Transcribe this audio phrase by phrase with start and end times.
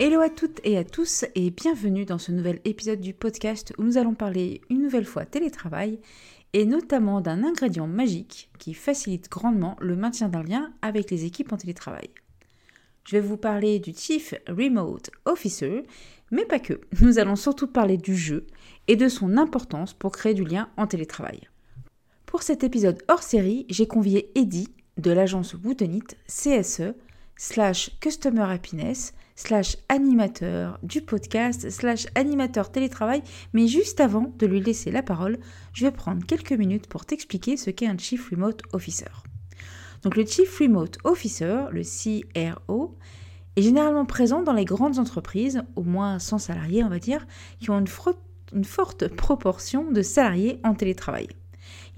[0.00, 3.82] Hello à toutes et à tous et bienvenue dans ce nouvel épisode du podcast où
[3.82, 5.98] nous allons parler une nouvelle fois télétravail
[6.52, 11.52] et notamment d'un ingrédient magique qui facilite grandement le maintien d'un lien avec les équipes
[11.52, 12.10] en télétravail.
[13.06, 15.82] Je vais vous parler du Chief Remote Officer,
[16.30, 16.80] mais pas que.
[17.00, 18.46] Nous allons surtout parler du jeu
[18.86, 21.48] et de son importance pour créer du lien en télétravail.
[22.24, 26.94] Pour cet épisode hors série, j'ai convié Eddie de l'agence Woodenit CSE
[27.34, 33.22] slash Customer Happiness slash animateur du podcast, slash animateur télétravail,
[33.52, 35.38] mais juste avant de lui laisser la parole,
[35.72, 39.06] je vais prendre quelques minutes pour t'expliquer ce qu'est un Chief Remote Officer.
[40.02, 42.98] Donc le Chief Remote Officer, le CRO,
[43.54, 47.24] est généralement présent dans les grandes entreprises, au moins 100 salariés on va dire,
[47.60, 47.86] qui ont une,
[48.52, 51.28] une forte proportion de salariés en télétravail.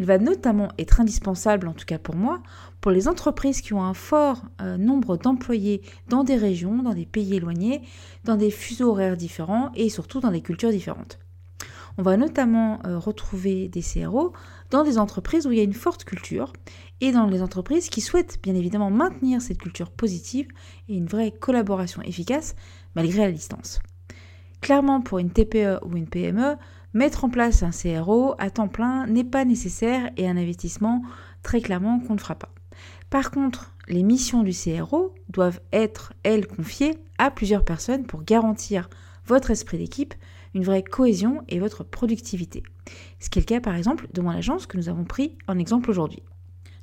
[0.01, 2.43] Il va notamment être indispensable, en tout cas pour moi,
[2.81, 7.05] pour les entreprises qui ont un fort euh, nombre d'employés dans des régions, dans des
[7.05, 7.83] pays éloignés,
[8.25, 11.19] dans des fuseaux horaires différents et surtout dans des cultures différentes.
[11.99, 14.33] On va notamment euh, retrouver des CRO
[14.71, 16.55] dans des entreprises où il y a une forte culture
[17.03, 20.49] et dans les entreprises qui souhaitent bien évidemment maintenir cette culture positive
[20.89, 22.55] et une vraie collaboration efficace
[22.95, 23.81] malgré la distance.
[24.63, 26.57] Clairement, pour une TPE ou une PME,
[26.95, 31.03] mettre en place un CRO à temps plein n'est pas nécessaire et un investissement
[31.43, 32.53] très clairement qu'on ne fera pas.
[33.11, 38.89] Par contre, les missions du CRO doivent être, elles, confiées à plusieurs personnes pour garantir
[39.27, 40.15] votre esprit d'équipe,
[40.55, 42.63] une vraie cohésion et votre productivité.
[43.21, 45.59] Ce qui est le cas par exemple de mon agence que nous avons pris en
[45.59, 46.23] exemple aujourd'hui.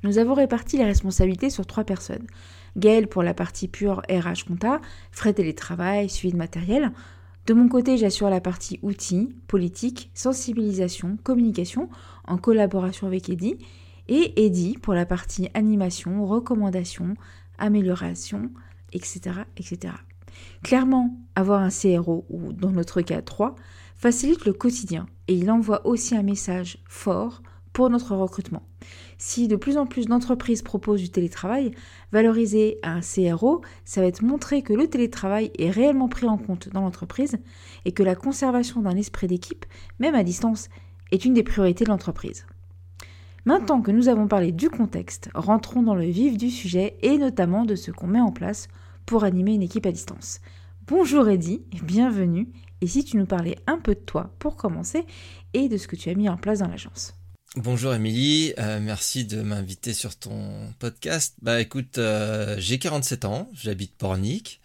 [0.04, 2.26] Nous avons réparti les responsabilités sur trois personnes.
[2.76, 4.80] Gaëlle pour la partie pure RH compta,
[5.10, 6.92] frais télétravail, suivi de matériel.
[7.48, 11.88] De mon côté, j'assure la partie outils, politique, sensibilisation, communication
[12.26, 13.56] en collaboration avec Eddie
[14.06, 17.14] et Eddie pour la partie animation, recommandation,
[17.56, 18.50] amélioration,
[18.92, 19.30] etc.
[19.56, 19.94] etc.
[20.62, 23.54] Clairement, avoir un CRO, ou dans notre cas 3,
[23.96, 27.40] facilite le quotidien et il envoie aussi un message fort
[27.72, 28.64] pour notre recrutement.
[29.18, 31.72] Si de plus en plus d'entreprises proposent du télétravail,
[32.12, 36.68] valoriser un CRO, ça va être montrer que le télétravail est réellement pris en compte
[36.68, 37.36] dans l'entreprise
[37.84, 39.66] et que la conservation d'un esprit d'équipe,
[39.98, 40.68] même à distance,
[41.10, 42.46] est une des priorités de l'entreprise.
[43.44, 47.64] Maintenant que nous avons parlé du contexte, rentrons dans le vif du sujet et notamment
[47.64, 48.68] de ce qu'on met en place
[49.04, 50.40] pour animer une équipe à distance.
[50.86, 52.48] Bonjour Eddy bienvenue.
[52.80, 55.04] Et si tu nous parlais un peu de toi pour commencer
[55.54, 57.17] et de ce que tu as mis en place dans l'agence.
[57.60, 61.34] Bonjour Émilie, euh, merci de m'inviter sur ton podcast.
[61.42, 64.60] Bah écoute, euh, j'ai 47 ans, j'habite Pornic,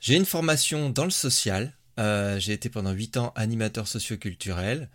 [0.00, 4.90] j'ai une formation dans le social, euh, j'ai été pendant 8 ans animateur socioculturel.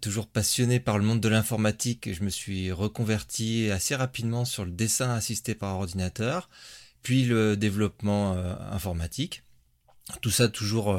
[0.00, 4.70] Toujours passionné par le monde de l'informatique, je me suis reconverti assez rapidement sur le
[4.70, 6.48] dessin assisté par ordinateur,
[7.02, 8.34] puis le développement
[8.70, 9.42] informatique.
[10.20, 10.96] Tout ça toujours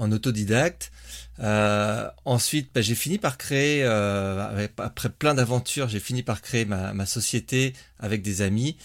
[0.00, 0.90] en autodidacte.
[1.38, 7.74] ensuite, bah, j'ai fini par créer, après plein d'aventures, j'ai fini par créer ma, société
[7.98, 8.76] avec des amis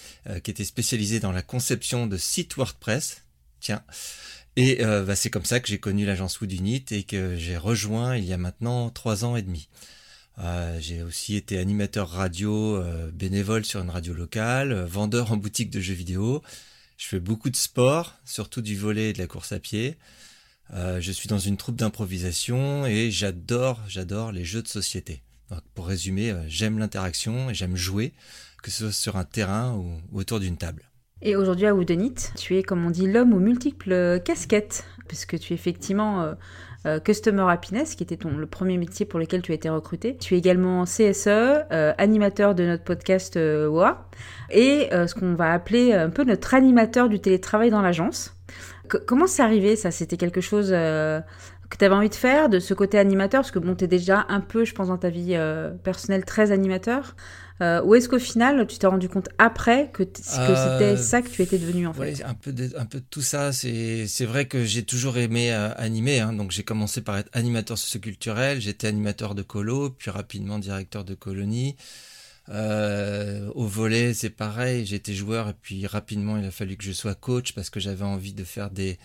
[0.43, 3.21] qui étaient spécialisés dans la conception de sites WordPress.
[3.59, 3.83] Tiens.
[4.57, 7.57] Et euh, bah, c'est comme ça que j'ai connu l'agence Wood Unit et que j'ai
[7.57, 9.67] rejoint il y a maintenant trois ans et demi.
[10.37, 15.71] Euh, j'ai aussi été animateur radio euh, bénévole sur une radio locale, vendeur en boutique
[15.71, 16.41] de jeux vidéo.
[16.97, 19.97] Je fais beaucoup de sport, surtout du volet et de la course à pied.
[20.73, 25.23] Je suis dans une troupe d'improvisation et j'adore, j'adore les jeux de société.
[25.73, 28.13] Pour résumer, j'aime l'interaction et j'aime jouer,
[28.63, 30.89] que ce soit sur un terrain ou autour d'une table.
[31.21, 35.53] Et aujourd'hui à Woodenit, tu es, comme on dit, l'homme aux multiples casquettes, puisque tu
[35.53, 36.33] es effectivement euh,
[36.85, 40.17] euh, Customer Happiness, qui était ton, le premier métier pour lequel tu as été recruté.
[40.17, 44.09] Tu es également CSE, euh, animateur de notre podcast WOA,
[44.51, 48.34] et ce qu'on va appeler un peu notre animateur du télétravail dans l'agence.
[48.87, 49.91] Comment c'est arrivé ça?
[49.91, 53.59] C'était quelque chose que tu avais envie de faire, de ce côté animateur, parce que
[53.59, 55.37] bon, tu es déjà un peu, je pense, dans ta vie
[55.83, 57.15] personnelle très animateur.
[57.61, 61.29] Euh, ou est-ce qu'au final, tu t'es rendu compte après que, c'était euh, ça que
[61.29, 62.21] tu étais devenu en fait?
[62.25, 63.53] un peu, de, un peu de tout ça.
[63.53, 66.19] C'est vrai que j'ai toujours aimé euh, animer.
[66.19, 66.33] Hein.
[66.33, 71.13] donc j'ai commencé par être animateur socioculturel, j'étais animateur de colo, puis rapidement directeur de
[71.13, 71.77] colonie.
[72.49, 77.15] Au volet, c'est pareil, j'étais joueur et puis rapidement il a fallu que je sois
[77.15, 78.99] coach parce que j'avais envie de faire des,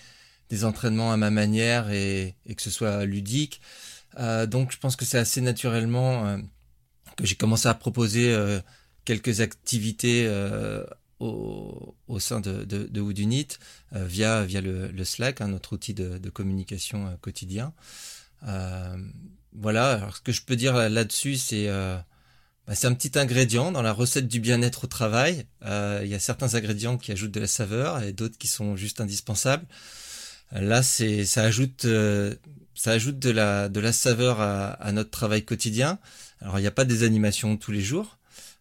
[0.51, 3.61] des entraînements à ma manière et, et que ce soit ludique.
[4.49, 6.39] donc je pense que c'est assez naturellement
[7.21, 8.61] que j'ai commencé à proposer euh,
[9.05, 10.85] quelques activités euh,
[11.19, 13.49] au, au, sein de, de, de Woodunit
[13.95, 17.73] euh, via, via le, le Slack, hein, notre outil de, de communication quotidien.
[19.53, 21.69] voilà, alors ce que je peux dire là-dessus, c'est
[22.67, 25.47] bah, c'est un petit ingrédient dans la recette du bien-être au travail.
[25.63, 29.01] Il y a certains ingrédients qui ajoutent de la saveur et d'autres qui sont juste
[29.01, 29.67] indispensables.
[30.53, 31.87] Là, c'est ça ajoute
[32.75, 35.99] ça ajoute de la de la saveur à, notre travail quotidien.
[36.41, 38.19] Alors il n'y a pas des animations tous les jours.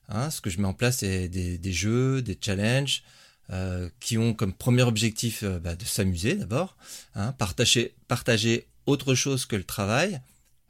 [0.10, 0.30] Hein.
[0.30, 3.04] Ce que je mets en place, c'est des, jeux, des challenges
[3.52, 6.78] euh, qui ont comme premier objectif euh, bah, de s'amuser d'abord,
[7.16, 10.22] hein, partager, autre chose que le travail,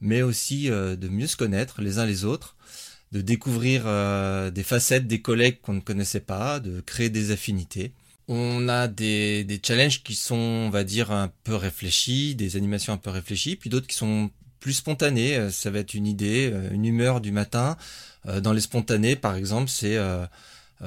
[0.02, 2.56] mais aussi euh, de mieux se connaître les uns les autres,
[3.12, 3.84] de découvrir
[4.52, 7.92] des facettes des collègues qu'on ne connaissait pas, de créer des affinités.
[8.28, 12.94] On a des, des challenges qui sont, on va dire, un peu réfléchis, des animations
[12.94, 14.30] un peu réfléchies, puis d'autres qui sont
[14.60, 15.36] plus spontané.
[15.36, 17.78] Euh, ça va être une idée, euh, une humeur du matin.
[18.28, 19.98] Euh, dans les spontanés, par exemple, c'est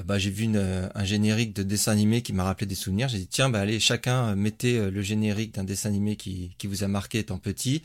[0.06, 3.10] bah, j'ai vu un générique de dessin animé qui m'a rappelé des souvenirs.
[3.10, 6.82] J'ai dit tiens, bah allez, chacun mettez le générique d'un dessin animé qui, qui vous
[6.82, 7.82] a marqué étant petit.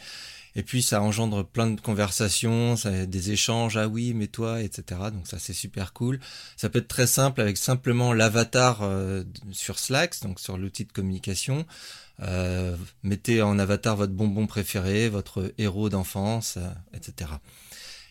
[0.56, 2.76] Et puis ça engendre plein de conversations,
[3.08, 3.78] des échanges.
[3.78, 5.02] Ah oui, mais toi, etc.
[5.14, 6.20] Donc ça c'est super cool.
[6.56, 8.82] Ça peut être très simple avec simplement l'avatar
[9.52, 11.66] sur Slack, donc sur l'outil de communication.
[12.24, 17.32] Euh, mettez en avatar votre bonbon préféré, votre héros d'enfance, euh, etc.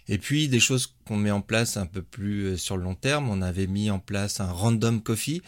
[0.09, 2.95] Et puis des choses qu'on met en place un peu plus euh, sur le long
[2.95, 5.43] terme, on avait mis en place un random coffee.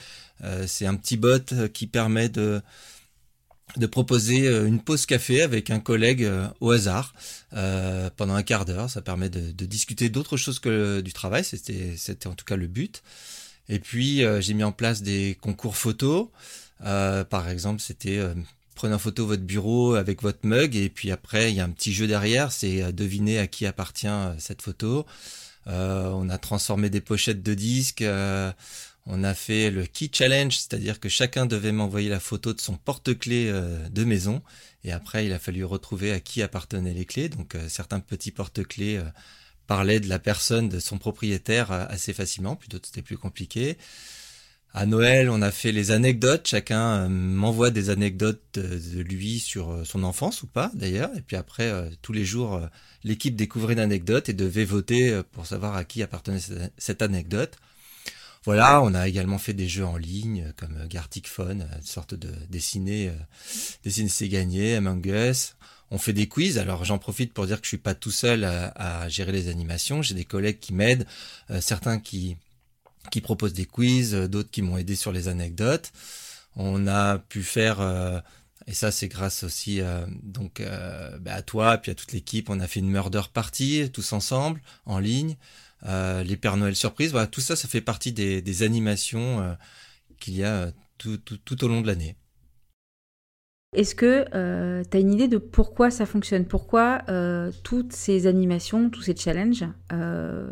[0.67, 2.63] c'est un petit bot qui permet de
[3.77, 6.29] de proposer une pause café avec un collègue
[6.61, 7.15] au hasard
[7.51, 8.89] pendant un quart d'heure.
[8.91, 11.45] Ça permet de, de discuter d'autres choses que du travail.
[11.45, 13.03] C'était c'était en tout cas le but.
[13.69, 16.29] Et puis j'ai mis en place des concours photos.
[16.85, 18.35] Euh, par exemple, c'était euh,
[18.75, 21.71] prenez en photo votre bureau avec votre mug et puis après il y a un
[21.71, 24.07] petit jeu derrière, c'est euh, deviner à qui appartient
[24.39, 25.07] cette photo.
[25.67, 28.05] on a transformé des pochettes de disques.
[29.09, 32.77] On a fait le key challenge, c'est-à-dire que chacun devait m'envoyer la photo de son
[32.77, 33.51] porte-clés
[33.91, 34.43] de maison.
[34.85, 37.29] Et après, il a fallu retrouver à qui appartenaient les clés.
[37.29, 39.01] Donc, certains petits porte-clés
[39.67, 43.77] parlaient de la personne, de son propriétaire assez facilement, puis d'autres c'était plus compliqué.
[44.75, 46.47] À Noël, on a fait les anecdotes.
[46.47, 51.11] Chacun euh, m'envoie des anecdotes de, lui sur euh, son enfance ou pas, d'ailleurs.
[51.17, 52.61] Et puis après, euh, tous les jours,
[53.03, 56.41] l'équipe découvrait une anecdote et devait voter pour savoir à qui appartenait
[56.77, 57.57] cette, anecdote.
[58.49, 62.33] Voilà, on a également fait des jeux en ligne comme Gartic Phone, une sorte de
[62.49, 63.13] dessiner,
[63.85, 65.55] dessiner c'est gagné, Among Us.
[65.91, 68.45] On fait des quiz, alors j'en profite pour dire que je suis pas tout seul
[68.45, 70.01] à, gérer les animations.
[70.01, 71.07] J'ai des collègues qui m'aident,
[71.61, 72.39] certains qui
[73.23, 75.93] proposent des quiz, euh, d'autres qui m'ont aidé sur les anecdotes.
[76.57, 78.19] On a pu faire, euh,
[78.67, 80.63] et ça c'est grâce aussi euh, donc
[81.21, 84.63] bah, à toi puis à toute l'équipe, on a fait une murder party tous ensemble
[84.87, 85.37] en ligne.
[85.85, 89.57] Les Pères Noël surprise, voilà, tout ça, ça fait partie des, animations
[90.19, 92.17] qu'il y a tout, tout, au long de l'année.
[93.75, 96.47] Est-ce que euh, tu as une idée de pourquoi ça fonctionne?
[96.47, 100.51] Pourquoi euh, toutes ces animations, tous ces challenges, euh,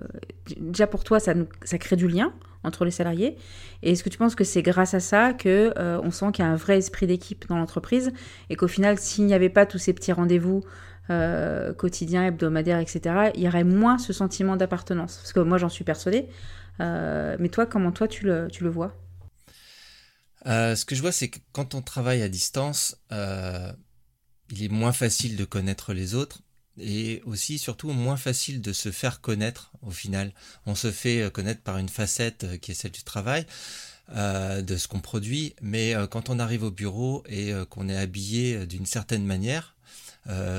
[0.58, 1.32] déjà pour toi, ça,
[1.64, 3.38] ça crée du lien entre les salariés
[3.82, 6.48] Et est-ce que tu penses que c'est grâce à ça que on sent qu'il y
[6.48, 8.12] a un vrai esprit d'équipe dans l'entreprise
[8.50, 10.62] et qu'au final, s'il n'y avait pas tous ces petits rendez-vous
[11.08, 15.84] quotidiens, hebdomadaires, etc., il y aurait moins ce sentiment d'appartenance Parce que moi, j'en suis
[15.84, 16.26] persuadée.
[16.80, 18.94] mais toi, comment toi, tu le, tu le vois?
[20.46, 23.72] Euh, ce que je vois, c'est que quand on travaille à distance, euh,
[24.50, 26.40] il est moins facile de connaître les autres
[26.78, 30.32] et aussi, surtout, moins facile de se faire connaître au final.
[30.66, 33.46] On se fait euh, connaître par une facette qui est celle du travail,
[34.08, 38.86] de ce qu'on produit, mais quand on arrive au bureau et qu'on est habillé d'une
[38.86, 39.75] certaine manière,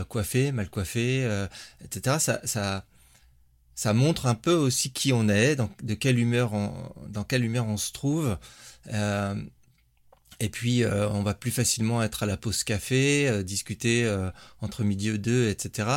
[0.08, 1.28] coiffé, mal coiffé,
[1.84, 2.86] etc., ça, ça
[3.76, 6.74] ça montre un peu aussi qui on est, dans, de quelle humeur on,
[7.10, 8.36] dans quelle humeur on se trouve.
[8.92, 9.36] Euh,
[10.40, 14.30] et puis, euh, on va plus facilement être à la pause café, euh, discuter euh,
[14.62, 15.90] entre midi et deux, etc.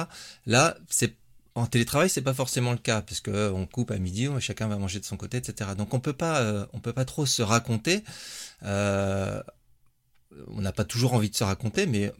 [0.46, 1.16] Là, c'est
[1.54, 4.78] en télétravail, c'est pas forcément le cas parce que on coupe à midi, chacun va
[4.78, 5.70] manger de son côté, etc.
[5.76, 8.04] Donc, on peut pas, on peut pas trop se raconter.
[8.62, 9.42] on
[10.60, 12.12] n'a pas toujours envie de se raconter, mais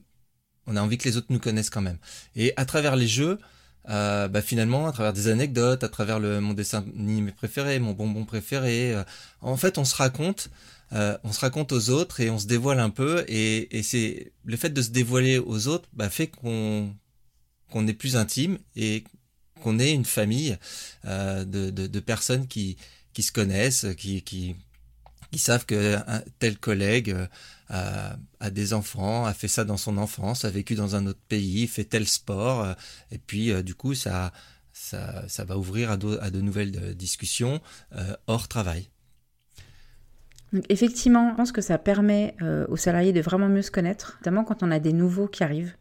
[0.66, 1.98] on a envie que les autres nous connaissent quand même.
[2.36, 3.38] Et à travers les jeux,
[3.86, 8.24] bah finalement, à travers des anecdotes, à travers le, mon dessin animé préféré, mon bonbon
[8.24, 8.94] préféré,
[9.40, 10.50] en fait, on se raconte
[10.92, 14.56] euh, on se raconte aux autres et on se dévoile un peu et, c'est le
[14.56, 16.92] fait de se dévoiler aux autres bah, fait qu'on
[17.70, 19.04] qu'on est plus intime et
[19.62, 20.58] qu'on est une famille
[21.04, 22.76] euh, de, de, personnes qui,
[23.12, 24.56] qui se connaissent, qui, qui,
[25.30, 27.14] qui savent que un tel collègue
[27.70, 28.10] euh,
[28.40, 31.66] a, des enfants, a fait ça dans son enfance, a vécu dans un autre pays,
[31.66, 32.74] fait tel sport,
[33.10, 34.32] et puis du coup ça,
[34.72, 37.60] ça, ça va ouvrir à, à de nouvelles discussions
[38.26, 38.90] hors travail
[40.68, 44.44] effectivement, je pense que ça permet euh, aux salariés de vraiment mieux se connaître, notamment
[44.44, 45.74] quand on a des nouveaux qui arrivent.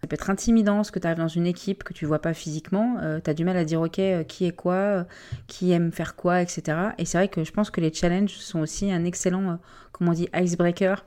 [0.00, 2.32] Ça peut être intimidant parce que tu arrives dans une équipe que tu vois pas
[2.32, 5.06] physiquement, euh, tu as du mal à dire ok euh, qui est quoi,
[5.46, 6.78] qui aime faire quoi, etc.
[6.96, 9.58] Et c'est vrai que je pense que les challenges sont aussi un excellent,
[9.92, 11.04] comment on dit, icebreaker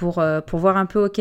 [0.00, 1.20] pour, pour voir un peu ok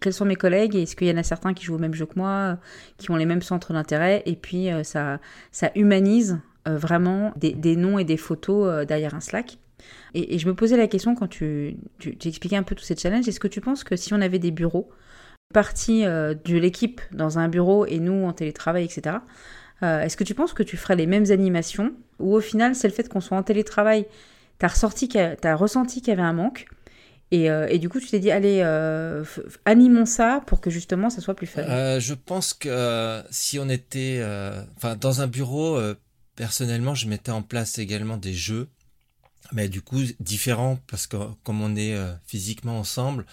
[0.00, 2.06] quels sont mes collègues est-ce qu'il y en a certains qui jouent au même jeu
[2.06, 2.58] que moi,
[2.98, 5.20] qui ont les mêmes centres d'intérêt et puis ça,
[5.52, 9.58] ça humanise vraiment des, des, noms et des photos derrière un Slack.
[10.14, 13.28] Et, je me posais la question quand tu, tu, expliquais un peu tous ces challenges,
[13.28, 14.90] est-ce que tu penses que si on avait des bureaux,
[15.52, 19.18] partie euh, de l'équipe dans un bureau et nous en télétravail, etc.,
[19.82, 22.88] euh, est-ce que tu penses que tu ferais les mêmes animations ou au final c'est
[22.88, 24.06] le fait qu'on soit en télétravail,
[24.58, 26.66] tu as, as, ressenti qu'il y avait un manque
[27.32, 28.62] et, euh, et, du coup, tu t'es dit, allez,
[29.64, 31.62] animons ça pour que justement ça soit plus fun.
[31.98, 34.22] je pense que si on était,
[34.76, 35.78] enfin, dans un bureau,
[36.36, 38.68] personnellement, je mettais en place également des jeux
[39.52, 43.26] mais du coup différent parce que comme on est euh, physiquement ensemble,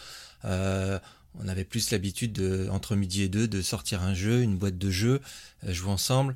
[0.46, 1.00] euh,
[1.40, 4.78] on avait plus l'habitude de entre midi et deux de sortir un jeu, une boîte
[4.78, 5.20] de jeux,
[5.66, 6.36] euh, jouer ensemble,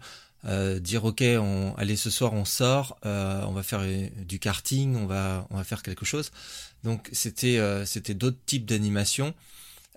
[0.80, 3.84] dire ok, on, allez ce soir on sort, on va faire
[4.26, 6.32] du karting, on va on va faire quelque chose.
[6.84, 9.34] Donc c'était c'était d'autres types d'animation.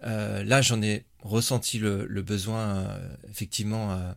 [0.02, 4.14] là j'en ai ressenti le, le besoin effectivement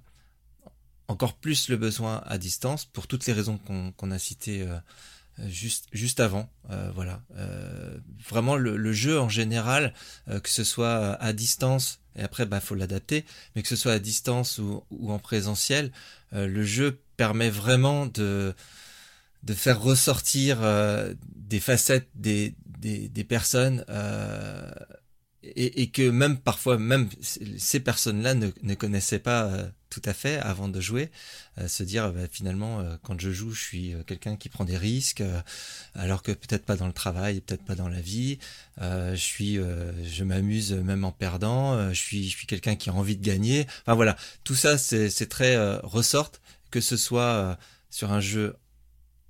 [1.08, 3.60] encore plus le besoin à distance pour toutes les raisons
[3.98, 9.94] qu'on a citées euh, juste juste avant euh, voilà euh, vraiment le, jeu en général
[10.28, 14.00] que ce soit à distance et après bah faut l'adapter mais que ce soit à
[14.00, 15.92] distance ou, ou en présentiel
[16.32, 18.54] le jeu permet vraiment de
[19.44, 20.60] de faire ressortir
[21.36, 23.86] des facettes des des, des personnes
[25.44, 30.38] et, et, que même parfois même ces personnes-là ne, ne connaissaient pas tout à fait
[30.40, 31.12] avant de jouer,
[31.60, 34.66] euh, se dire bah, finalement euh, quand je joue, je suis euh, quelqu'un qui prend
[34.66, 35.24] des risques,
[35.94, 38.40] alors que peut-être pas dans le travail, peut-être pas dans la vie.
[38.80, 41.90] je suis, je m'amuse même en perdant.
[41.90, 43.68] je suis, je suis quelqu'un qui a envie de gagner.
[43.82, 47.58] Enfin voilà, tout ça c'est très ressorte, que ce soit
[47.90, 48.56] sur un jeu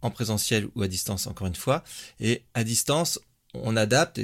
[0.03, 1.83] en présentiel ou à distance encore une fois.
[2.19, 3.19] Et à distance,
[3.53, 4.19] on adapte.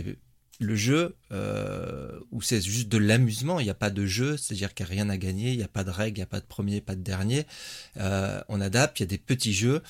[0.61, 4.73] Le jeu euh, où c'est juste de l'amusement, il n'y a pas de jeu, c'est-à-dire
[4.73, 6.27] qu'il n'y a rien à gagner, il n'y a pas de règles, il n'y a
[6.27, 7.45] pas de premier, pas de dernier.
[7.95, 9.81] Euh, on adapte, il y a des petits jeux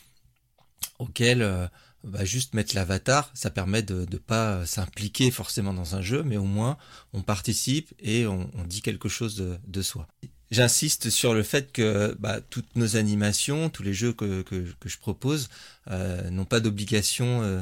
[1.00, 1.66] auxquels euh,
[2.04, 6.38] bah, juste mettre l'avatar, ça permet de ne pas s'impliquer forcément dans un jeu, mais
[6.38, 6.78] au moins
[7.14, 10.08] on participe et on, dit quelque chose de, soi.
[10.52, 14.90] J'insiste sur le fait que bah, toutes nos animations, tous les jeux que, que, que
[14.90, 15.50] je propose
[15.92, 17.62] euh, n'ont pas d'obligation, euh,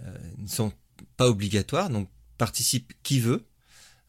[0.00, 0.72] euh, ne sont
[1.16, 2.08] pas obligatoires, donc
[2.38, 3.44] participe qui veut.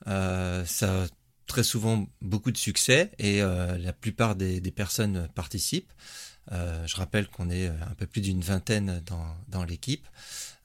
[0.07, 1.05] Euh, ça
[1.53, 5.93] très souvent beaucoup de succès et euh, la plupart des, personnes participent.
[6.51, 10.07] Euh, je rappelle qu'on est un peu plus d'une vingtaine dans, l'équipe,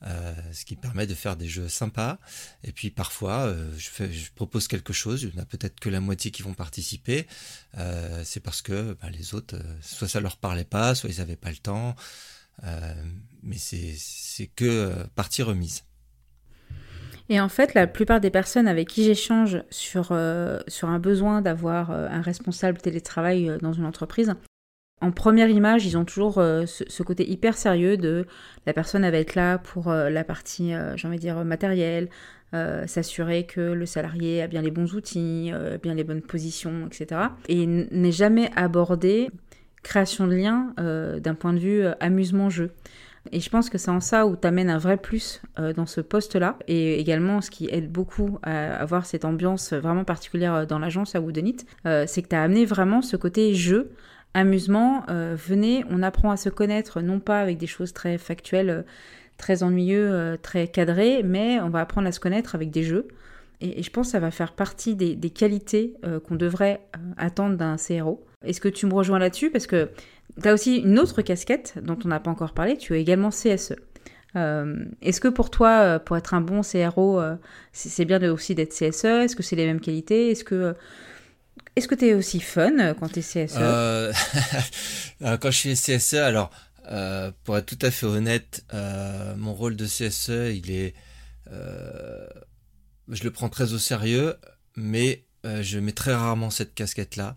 [0.00, 2.18] ce qui permet de faire des jeux sympas.
[2.64, 6.30] Et puis parfois, je, propose quelque chose, il n'y en a peut-être que la moitié
[6.30, 7.26] qui vont participer.
[8.25, 11.50] c'est parce que bah, les autres, soit ça leur parlait pas, soit ils n'avaient pas
[11.50, 11.97] le temps.
[13.42, 15.83] mais c'est que partie remise.
[17.30, 21.42] Et en fait, la plupart des personnes avec qui j'échange sur, euh, sur un besoin
[21.42, 24.35] d'avoir euh, un responsable télétravail euh, dans une entreprise,
[25.00, 28.26] en première image, ils ont toujours ce, côté hyper sérieux de
[28.66, 32.08] la personne va être là pour la partie, j'ai envie de dire, matérielle,
[32.52, 35.52] s'assurer que le salarié a bien les bons outils,
[35.85, 37.20] bien les bonnes positions, etc.
[37.49, 39.30] Et n'est jamais abordé
[39.85, 42.73] création de liens d'un point de vue amusement-jeu.
[43.32, 45.87] Et je pense que c'est en ça où tu amènes un vrai plus euh, dans
[45.87, 46.56] ce poste-là.
[46.66, 51.14] Et également, ce qui aide beaucoup à avoir cette ambiance vraiment particulière euh, dans l'agence
[51.14, 53.92] à Woodenit, euh, c'est que tu as amené vraiment ce côté jeu
[54.34, 58.84] amusement, venez, on apprend à se connaître, non pas avec des choses très factuelles,
[59.38, 63.08] très ennuyeux, très cadrées, mais on va apprendre à se connaître avec des jeux.
[63.62, 65.94] Et, je pense que ça va faire partie des, qualités
[66.28, 66.82] qu'on devrait
[67.16, 68.27] attendre d'un CRO.
[68.45, 69.50] Est-ce que tu me rejoins là-dessus?
[69.50, 69.90] Parce que
[70.40, 73.30] tu as aussi une autre casquette dont on n'a pas encore parlé, tu es également
[73.30, 73.75] CSE.
[74.37, 77.37] Euh, est-ce que pour toi, euh, pour être un bon CRO, euh,
[77.73, 80.30] c'est bien aussi d'être CSE Est-ce que c'est les mêmes qualités?
[80.30, 80.75] Est-ce que
[81.76, 83.59] est-ce que tu es aussi fun quand tu es CSE
[85.21, 86.50] Quand je suis CSE, alors
[87.45, 88.64] pour être tout à fait honnête,
[89.37, 90.95] mon rôle de CSE, il est,
[91.50, 94.37] je le prends très au sérieux,
[94.76, 97.37] mais je mets très rarement cette casquette-là.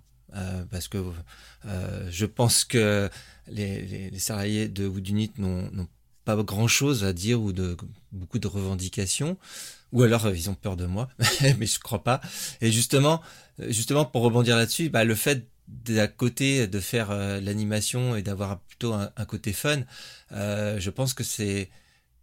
[0.69, 1.03] Parce que
[2.09, 3.09] je pense que
[3.47, 5.87] les, salariés de Woodunit n'ont
[6.25, 7.77] pas grand chose à dire ou de
[8.11, 9.37] beaucoup de revendications.
[9.91, 11.09] Ou alors euh, ils ont peur de moi
[11.57, 12.21] mais je crois pas.
[12.61, 13.21] Et justement
[13.59, 18.21] euh, justement pour rebondir là-dessus bah, le fait d'à côté de faire euh, l'animation et
[18.21, 19.83] d'avoir plutôt un, côté fun
[20.31, 21.43] je pense que ça,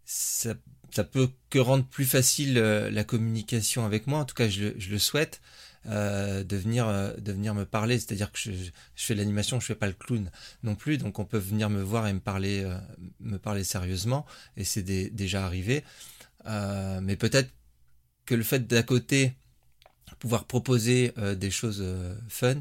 [0.05, 4.21] ça, peut que rendre plus facile la communication avec moi.
[4.21, 5.41] En tout cas je le souhaite
[5.87, 7.99] euh, de, venir, euh, de venir me parler.
[7.99, 8.53] C'est-à-dire que je,
[8.97, 10.31] fais l'animation, je fais pas le clown
[10.63, 12.77] non plus, donc on peut venir me voir et me parler, euh,
[13.21, 15.85] me parler sérieusement, et c'est déjà arrivé.
[16.45, 17.51] mais peut-être
[18.27, 19.35] que le fait d'à côté
[20.19, 21.85] pouvoir proposer des choses
[22.29, 22.57] fun,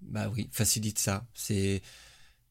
[0.00, 1.26] bah oui, facilite ça.
[1.34, 1.82] C'est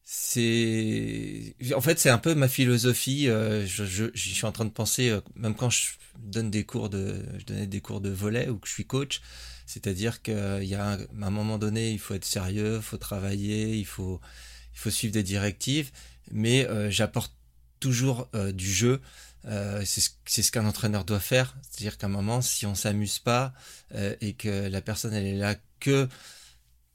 [0.04, 4.70] c'est en fait c'est un peu ma philosophie je, je, je, suis en train de
[4.70, 5.88] penser même quand je
[6.20, 9.20] donne des cours de je donnais des cours de volet ou que je suis coach
[9.66, 13.84] c'est-à-dire qu'il y a un, moment donné, il faut être sérieux, il faut travailler, il
[13.84, 14.20] faut,
[14.72, 15.90] suivre des directives,
[16.30, 17.34] mais euh, j'apporte
[17.80, 19.00] toujours euh, du jeu.
[19.46, 21.56] Euh, c'est ce qu'un entraîneur doit faire.
[21.62, 23.52] C'est-à-dire qu'à un moment, si on s'amuse pas
[24.20, 26.08] et que la personne elle est là que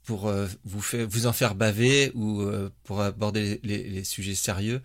[0.03, 0.31] pour
[0.65, 2.43] vous, vous en faire baver ou
[2.83, 4.81] pour aborder les, sujets sérieux,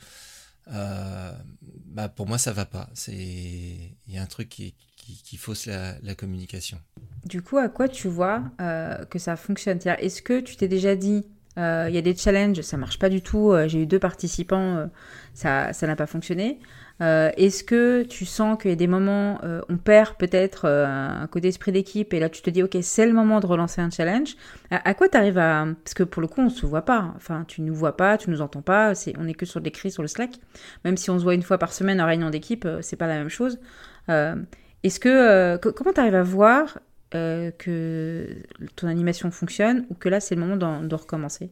[0.67, 2.89] bah pour moi ça va pas.
[3.09, 6.81] Il y a un truc qui, fausse la, communication.
[7.27, 9.79] Du coup, à quoi tu vois euh, que ça fonctionne?
[9.99, 11.27] Est-ce que tu t'es déjà dit,
[11.59, 13.99] euh, il y a des challenges, ça marche pas du tout, euh, j'ai eu deux
[13.99, 14.89] participants,
[15.35, 16.61] ça n'a pas fonctionné
[17.01, 21.73] Est-ce que tu sens qu'il y a des moments, on perd peut-être un côté esprit
[21.73, 24.37] d'équipe et là tu te dis, ok, c'est le moment de relancer un challenge?
[24.71, 25.67] À, quoi tu arrives à...
[25.83, 28.31] Parce que pour le coup, on se voit pas, enfin, tu nous vois pas, tu
[28.31, 30.39] nous entends pas, on n'est que sur l'écrit sur le Slack.
[30.85, 33.15] Même si on se voit une fois par semaine en réunion d'équipe, c'est pas la
[33.15, 33.59] même chose.
[34.09, 36.79] Est-ce que, comment tu arrives à voir
[37.15, 38.43] euh, que
[38.75, 41.51] ton animation fonctionne ou que là c'est le moment de recommencer?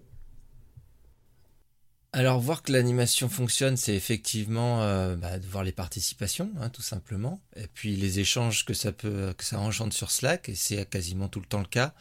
[2.13, 6.83] Alors voir que l'animation fonctionne, c'est effectivement euh, bah, de voir les participations, hein, tout
[6.83, 10.89] simplement, et puis les échanges que ça peut, que ça engendre sur Slack, et c'est
[10.89, 11.93] quasiment tout le temps le cas.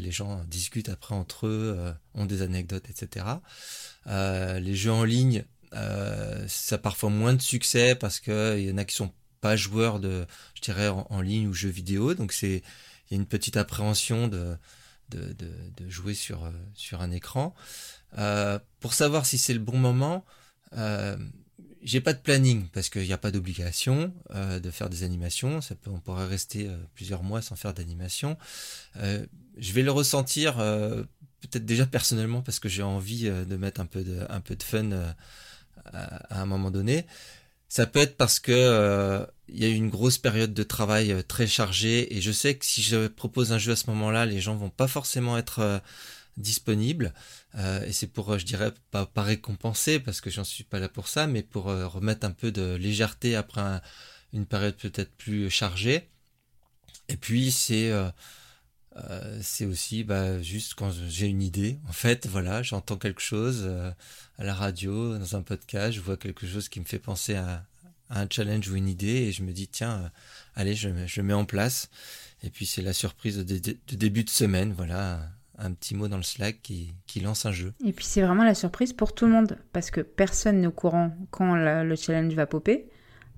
[0.00, 3.26] les gens discutent après entre eux, ont des anecdotes, etc.
[4.06, 8.84] les jeux en ligne, ça a parfois moins de succès parce qu'il y en a
[8.84, 12.14] qui sont pas joueur de, je dirais, en, ligne ou jeux vidéo.
[12.14, 12.62] Donc c'est,
[13.08, 14.56] il y a une petite appréhension de,
[15.10, 17.54] de, de, jouer sur, euh, sur un écran.
[18.16, 20.24] Euh, pour savoir si c'est le bon moment,
[20.76, 21.16] euh,
[21.82, 25.60] j'ai pas de planning parce qu'il n'y a pas d'obligation euh, de faire des animations.
[25.86, 28.36] On pourrait rester plusieurs mois sans faire d'animation.
[28.96, 34.02] je vais le ressentir peut-être déjà personnellement parce que j'ai envie de mettre un peu
[34.02, 34.90] de, un peu de fun
[35.92, 37.06] à, un moment donné.
[37.68, 41.12] Ça peut être parce que euh, il y a eu une grosse période de travail
[41.12, 44.24] euh, très chargée et je sais que si je propose un jeu à ce moment-là,
[44.24, 45.78] les gens vont pas forcément être euh,
[46.38, 47.12] disponibles
[47.84, 51.08] et c'est pour, je dirais, pas, pas récompenser parce que j'en suis pas là pour
[51.08, 53.80] ça, mais pour remettre un peu de légèreté après
[54.32, 56.08] une période peut-être plus chargée.
[57.08, 57.90] Et puis c'est
[59.40, 61.78] c'est aussi bah, juste quand j'ai une idée.
[61.88, 63.68] En fait, voilà, j'entends quelque chose
[64.38, 67.64] à la radio, dans un podcast, je vois quelque chose qui me fait penser à,
[68.10, 70.08] un challenge ou une idée et je me dis tiens, euh,
[70.54, 71.90] allez, je, mets en place.
[72.42, 75.20] Et puis c'est la surprise de, début de semaine, voilà,
[75.58, 77.74] un petit mot dans le Slack qui, lance un jeu.
[77.84, 80.72] Et puis c'est vraiment la surprise pour tout le monde parce que personne n'est au
[80.72, 82.88] courant quand le challenge va popper.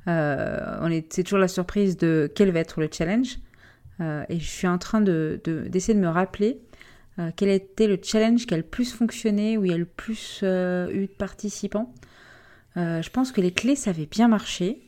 [0.07, 3.39] Euh, on est, c'est toujours la surprise de quel va être le challenge.
[4.01, 6.59] Euh, et je suis en train de, d'essayer de me rappeler
[7.19, 9.85] euh, quel était le challenge qui a le plus fonctionné, où il y a le
[9.85, 11.93] plus euh, eu de participants
[12.77, 14.81] Je pense que les clés, ça avait bien marché,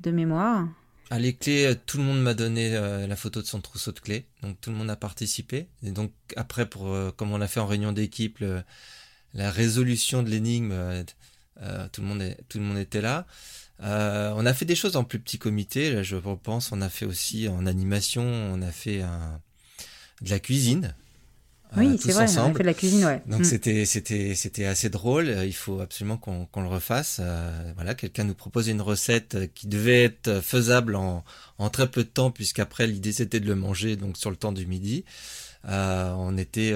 [0.00, 0.68] de mémoire.
[1.10, 4.00] À ah, les clés, tout le monde m'a donné la photo de son trousseau de
[4.00, 5.66] clés, donc tout le monde a participé.
[5.82, 8.42] Et donc après, pour comme on l'a fait en réunion d'équipe,
[9.34, 10.74] la résolution de l'énigme,
[11.92, 13.26] tout le monde était là.
[13.80, 15.92] On a fait des choses en plus petit comité.
[15.92, 19.02] Là, je repense, on a fait aussi en animation, on a fait
[20.22, 20.94] de la cuisine
[21.76, 23.22] oui, c'est vrai, on a fait de la cuisine, ouais.
[23.26, 23.44] Donc mm.
[23.44, 25.28] c'était c'était c'était assez drôle.
[25.44, 27.20] Il faut absolument qu'on qu'on le refasse.
[27.74, 31.24] voilà, quelqu'un nous proposait une recette qui devait être faisable en
[31.58, 34.52] en très peu de temps, puisqu'après l'idée c'était de le manger donc sur le temps
[34.52, 35.04] du midi.
[35.64, 36.74] on était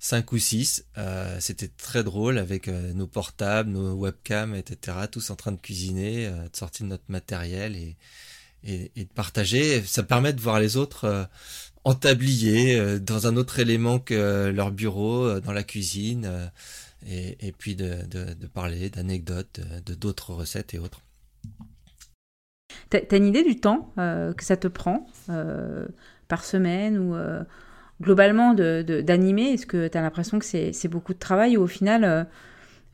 [0.00, 0.86] 5 ou 6.
[0.96, 4.96] Euh, c'était très drôle avec euh, nos portables, nos webcams, etc.
[5.12, 7.96] Tous en train de cuisiner, euh, de sortir notre matériel et,
[8.64, 9.82] et, et, de partager.
[9.82, 11.24] Ça permet de voir les autres euh,
[11.84, 16.50] en tablier, dans un autre élément que leur bureau, dans la cuisine,
[17.06, 21.00] et, et, puis de, de, de parler d'anecdotes, de d'autres recettes et autres.
[22.90, 25.06] T'as as une idée du temps que ça te prend
[26.28, 27.16] par semaine ou
[28.00, 29.52] globalement d'animer?
[29.52, 32.24] Est-ce que tu as l'impression que c'est beaucoup de travail ou au final, euh,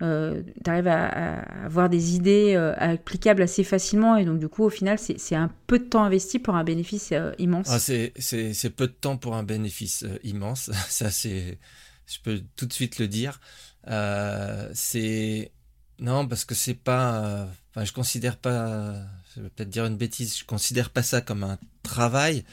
[0.02, 4.64] euh, tu arrives à, avoir des idées euh, applicables assez facilement et donc du coup,
[4.64, 7.68] au final, c'est un peu de temps investi pour un bénéfice immense?
[7.70, 10.70] Ah, C'est peu de temps pour un bénéfice immense.
[10.88, 11.58] Ça, c'est.
[12.06, 13.40] Je peux tout de suite le dire.
[14.72, 15.52] c'est.
[15.98, 17.48] Non, parce que c'est pas.
[17.70, 18.94] Enfin, je considère pas.
[19.36, 20.38] Je vais peut-être dire une bêtise.
[20.38, 22.44] Je considère pas ça comme un travail.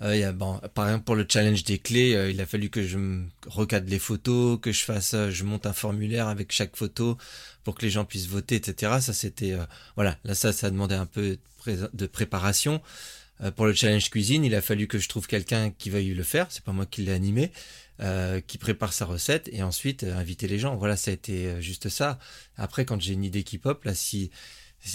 [0.00, 2.98] Euh, bon, par exemple, pour le challenge des clés, euh, il a fallu que je
[3.46, 7.18] recadre les photos, que je fasse, euh, je monte un formulaire avec chaque photo
[7.62, 9.00] pour que les gens puissent voter, etc.
[9.00, 9.54] Ça, c'était,
[9.96, 12.80] voilà, là, ça, ça demandait un peu de préparation.
[13.56, 16.46] pour le challenge cuisine, il a fallu que je trouve quelqu'un qui veuille le faire.
[16.48, 17.52] C'est pas moi qui l'ai animé.
[18.46, 20.74] qui prépare sa recette et ensuite inviter les gens.
[20.76, 22.18] Voilà, ça a été juste ça.
[22.56, 24.30] Après, quand j'ai une idée qui pop, là, si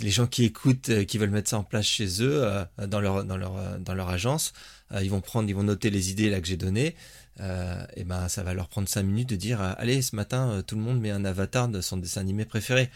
[0.01, 2.87] les gens qui écoutent, euh, qui veulent mettre ça en place chez eux, euh, euh,
[2.87, 4.53] dans leur agence,
[5.01, 6.95] ils vont prendre, ils vont noter les idées là que j'ai données.
[7.39, 10.81] et ben ça va leur prendre cinq minutes de dire allez ce matin tout le
[10.81, 12.89] monde met un avatar de son dessin animé préféré.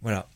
[0.00, 0.28] Voilà.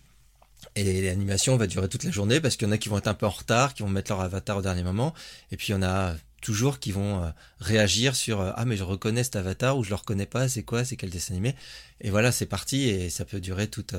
[0.77, 3.09] Et l'animation va durer toute la journée parce qu'il y en a qui vont être
[3.09, 5.15] un peu en retard, qui vont mettre leur avatar au dernier moment,
[5.51, 9.25] et puis il y en a toujours qui vont réagir sur ah mais je reconnais
[9.25, 11.57] cet avatar ou je le reconnais pas, c'est quoi, c'est quel dessin animé,
[12.03, 13.95] et voilà c'est parti et ça peut durer toute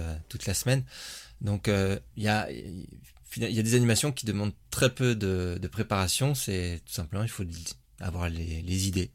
[0.46, 0.84] la semaine.
[1.41, 6.36] Donc euh, il y, a, y a des animations qui demandent très peu de, préparation,
[6.36, 7.43] c'est tout simplement il faut
[7.99, 9.12] avoir les, idées.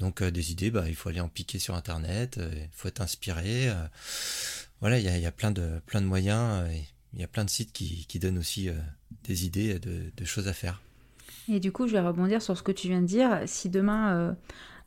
[0.00, 2.88] Donc euh, des idées, bah, il faut aller en piquer sur Internet, euh, il faut
[2.88, 3.68] être inspiré.
[4.80, 6.68] voilà, il y a, y a, plein, de, plein de moyens,
[7.14, 8.68] il y a plein de sites qui, qui donnent aussi
[9.24, 10.82] des idées de, de, choses à faire.
[11.48, 13.42] Et du coup, je vais rebondir sur ce que tu viens de dire.
[13.46, 14.36] Si demain,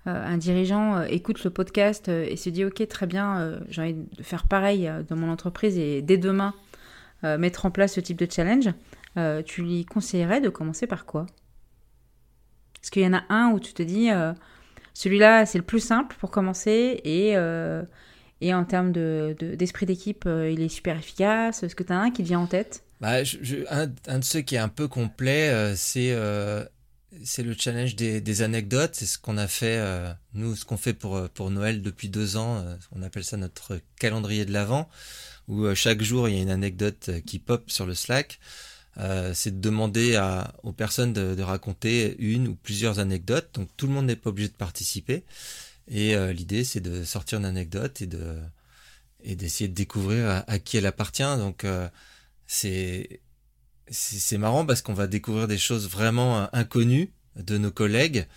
[0.06, 4.48] un dirigeant écoute le podcast et se dit, OK, très bien, j'ai envie de faire
[4.48, 6.54] pareil dans mon entreprise et dès demain,
[7.24, 8.70] euh, mettre en place ce type de challenge,
[9.18, 11.26] euh, tu lui conseillerais de commencer par quoi?
[12.82, 14.34] Est-ce qu'il y en a un où tu te dis, euh,
[14.94, 17.34] celui-là, c'est le plus simple pour commencer et,
[18.42, 21.64] et en termes d'esprit de, d'équipe, il est super efficace?
[21.64, 22.84] Est-ce que tu as un qui te vient en tête?
[23.00, 23.20] Bah,
[23.70, 23.88] un,
[24.20, 26.14] de ceux qui est un peu complet, c'est
[27.24, 28.96] c'est le challenge des, des anecdotes.
[28.96, 29.84] C'est ce qu'on a fait,
[30.34, 32.64] nous, ce qu'on fait pour, pour Noël depuis deux ans.
[32.92, 34.90] on appelle ça notre calendrier de l'Avent
[35.48, 38.40] où euh, chaque jour il y a une anecdote euh, qui pop sur le Slack.
[38.98, 43.50] Euh, c'est de demander à, aux personnes de, raconter une ou plusieurs anecdotes.
[43.56, 45.24] Donc tout le monde n'est pas obligé de participer.
[45.90, 48.38] Et l'idée, c'est de sortir une anecdote et de
[49.26, 51.24] et d'essayer de découvrir à, qui elle appartient.
[51.24, 51.66] Donc
[52.48, 53.20] c'est
[53.94, 58.28] c'est marrant parce qu'on va découvrir des choses vraiment inconnues de nos collègues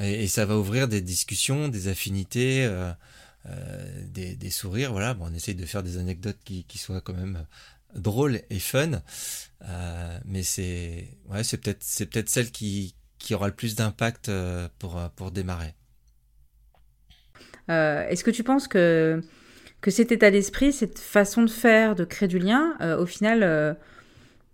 [0.00, 2.68] et, ça va ouvrir des discussions, des affinités.
[3.46, 4.92] Euh, des, sourires.
[4.92, 7.44] Voilà, bon, on essaye de faire des anecdotes qui, soient quand même
[7.94, 9.02] drôles et fun.
[9.68, 14.28] Euh, mais c'est ouais, c'est peut-être c'est peut-être celle qui, qui aura le plus d'impact
[14.28, 15.74] euh, pour, pour démarrer.
[17.68, 19.22] Est-ce que tu penses que,
[19.80, 23.76] que cet état d'esprit, cette façon de faire, de créer du lien, au final,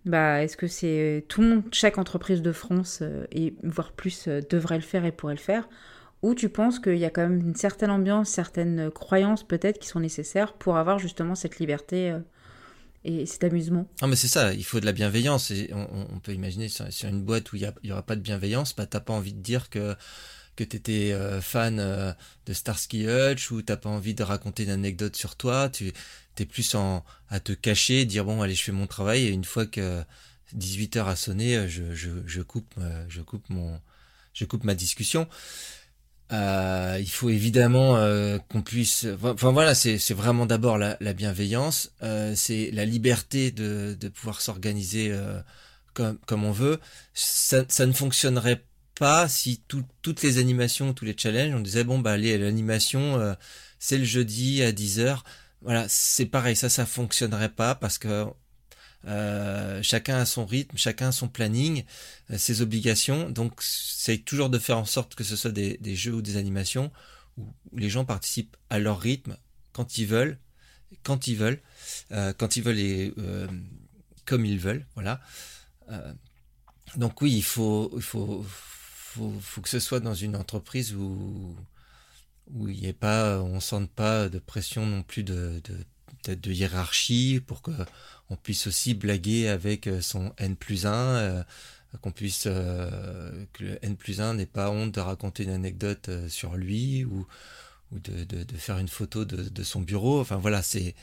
[0.05, 4.77] bah, est-ce que c'est tout le monde, chaque entreprise de France, et voire plus, devrait
[4.77, 5.67] le faire et pourrait le faire?
[6.21, 9.87] Ou tu penses qu'il y a quand même une certaine ambiance, certaines croyances peut-être qui
[9.87, 12.19] sont nécessaires pour avoir justement cette liberté euh,
[13.03, 13.87] et cet amusement?
[14.01, 15.49] Non mais c'est ça, il faut de la bienveillance.
[15.49, 18.85] Et on, peut imaginer sur, une boîte où il n'y aura pas de bienveillance, bah,
[18.85, 19.95] t'as pas envie de dire que
[20.55, 22.13] que tu étais euh, fan euh,
[22.45, 25.93] de Starsky Hutch ou t'as pas envie de raconter une anecdote sur toi, tu
[26.39, 29.45] es plus en, à te cacher, dire bon allez je fais mon travail et une
[29.45, 30.03] fois que
[30.57, 32.73] 18h a sonné, je, je, coupe
[33.07, 33.79] je coupe mon
[34.33, 35.27] je coupe ma discussion.
[36.31, 39.05] Euh, il faut évidemment euh, qu'on puisse.
[39.21, 44.39] Enfin voilà, c'est vraiment d'abord la, la, bienveillance, euh, c'est la liberté de, de pouvoir
[44.39, 45.41] s'organiser euh,
[45.93, 46.79] comme, comme on veut.
[47.13, 48.63] Ça, ça ne fonctionnerait
[49.01, 53.19] pas si tout, toutes les animations, tous les challenges, on disait bon bah allez l'animation
[53.19, 53.33] euh,
[53.79, 55.23] c'est le jeudi à 10h.
[55.63, 58.27] Voilà, c'est pareil, ça ça fonctionnerait pas parce que
[59.07, 61.83] euh, chacun a son rythme, chacun son planning,
[62.29, 63.31] euh, ses obligations.
[63.31, 66.91] Donc, c'est toujours de faire en sorte que ce soit des, jeux ou des animations
[67.73, 69.35] les gens participent à leur rythme,
[69.73, 70.37] quand ils veulent,
[71.01, 71.61] quand ils veulent,
[72.37, 73.13] quand ils veulent et
[74.25, 75.21] comme ils veulent, voilà.
[76.97, 78.45] donc oui, il faut, il faut,
[79.11, 81.55] faut, faut, que ce soit dans une entreprise où
[82.53, 85.75] où il n'y ait pas, on sente pas de pression non plus de, de
[86.23, 87.71] peut-être de hiérarchie pour que
[88.29, 91.45] on puisse aussi blaguer avec son N plus 1,
[92.01, 96.55] qu'on puisse que le N plus 1 n'ait pas honte de raconter une anecdote sur
[96.55, 97.27] lui ou,
[97.91, 100.21] ou de, de, de faire une photo de, de, son bureau.
[100.21, 100.95] Enfin voilà, c'est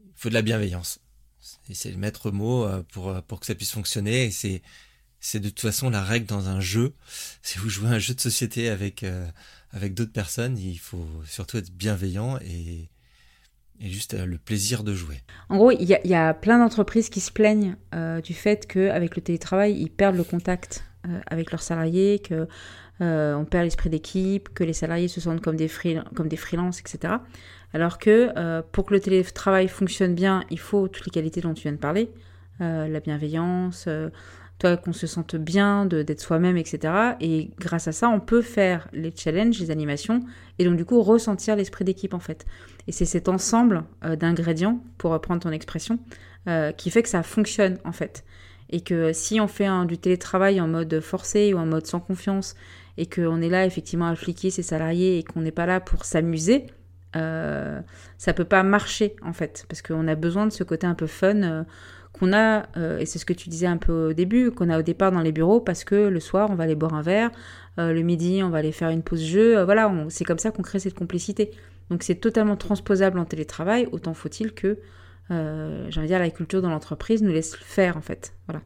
[0.00, 1.00] il faut de la bienveillance.
[1.72, 4.24] C'est le maître mot pour, pour que ça puisse fonctionner.
[4.26, 4.62] Et c'est
[5.26, 6.94] c'est de toute façon la règle dans un jeu.
[7.42, 9.04] Si vous jouez un jeu de société avec
[9.72, 12.88] avec d'autres personnes, il faut surtout être bienveillant et,
[13.80, 15.20] juste euh, le plaisir de jouer.
[15.50, 19.22] En gros, il y, a plein d'entreprises qui se plaignent euh, du fait qu'avec le
[19.22, 22.48] télétravail, ils perdent le contact euh, avec leurs salariés, que
[23.02, 26.38] euh, on perd l'esprit d'équipe, que les salariés se sentent comme des, free, comme des
[26.38, 27.14] freelances, etc.
[27.74, 31.52] Alors que euh, pour que le télétravail fonctionne bien, il faut toutes les qualités dont
[31.52, 32.10] tu viens de parler,
[32.58, 33.86] la bienveillance,
[34.58, 36.92] toi qu'on se sente bien d'être soi-même, etc.
[37.20, 40.20] Et grâce à ça, on peut faire les challenges, les animations,
[40.58, 42.46] et donc du coup ressentir l'esprit d'équipe en fait.
[42.86, 45.98] Et c'est cet ensemble euh, d'ingrédients, pour reprendre ton expression,
[46.48, 48.24] euh, qui fait que ça fonctionne en fait.
[48.70, 52.54] Et que si on fait du télétravail en mode forcé ou en mode sans confiance,
[52.98, 56.06] et qu'on est là effectivement à fliquer ses salariés et qu'on n'est pas là pour
[56.06, 56.66] s'amuser,
[57.14, 57.80] euh,
[58.16, 61.06] ça peut pas marcher en fait, parce qu'on a besoin de ce côté un peu
[61.06, 61.64] fun.
[62.16, 64.70] Euh, qu'on a, euh, et c'est ce que tu disais un peu au début, qu'on
[64.70, 67.02] a au départ dans les bureaux parce que le soir on va aller boire un
[67.02, 67.30] verre,
[67.78, 70.50] euh, le midi on va aller faire une pause jeu, euh, voilà, c'est comme ça
[70.50, 71.50] qu'on crée cette complicité.
[71.90, 74.78] Donc c'est totalement transposable en télétravail, autant faut-il que,
[75.30, 78.62] j'ai envie de dire, la culture dans l'entreprise nous laisse faire en fait, voilà.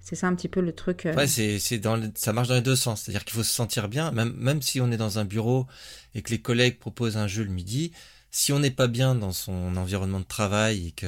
[0.00, 1.08] C'est ça un petit peu le truc.
[1.16, 3.00] Ouais, ça marche dans les deux sens.
[3.00, 5.66] C'est-à-dire qu'il faut se sentir bien, même, même si on est dans un bureau
[6.14, 7.90] et que les collègues proposent un jeu le midi,
[8.30, 11.06] si on n'est pas bien dans son environnement de travail et que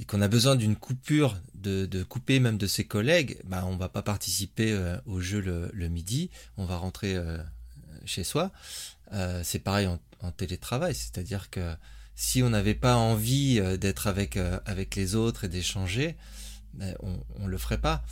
[0.00, 3.76] et qu'on a besoin d'une coupure, de, de, couper même de ses collègues, bah, on
[3.76, 7.36] va pas participer euh, au jeu le, le, midi, on va rentrer euh,
[8.06, 8.50] chez soi.
[9.12, 11.74] Euh, c'est pareil en, en télétravail, c'est-à-dire que
[12.14, 16.16] si on n'avait pas envie euh, d'être avec, euh, avec les autres et d'échanger,
[16.74, 18.02] ben, on, on le ferait pas.